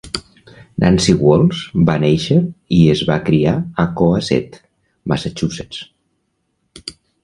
Nancy 0.83 1.13
Walls 1.25 1.59
va 1.91 1.97
néixer 2.05 2.39
i 2.79 2.81
es 2.95 3.05
va 3.13 3.21
criar 3.31 3.55
a 3.85 3.89
Cohasset, 4.03 4.61
Massachusetts. 5.15 5.89